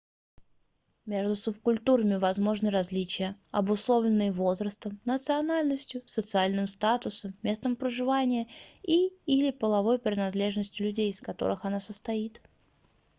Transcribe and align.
meжду 1.11 1.35
субкультурами 1.41 2.15
возможны 2.15 2.71
различия 2.71 3.37
обусловленные 3.51 4.31
возрастом 4.31 4.99
национальностью 5.05 6.01
социальным 6.07 6.65
статусом 6.65 7.37
местом 7.43 7.75
проживания 7.75 8.47
и/или 8.81 9.51
половой 9.51 9.99
принадлежностью 9.99 10.87
людей 10.87 11.11
из 11.11 11.21
которых 11.21 11.65
она 11.65 11.79
состоит 11.79 12.41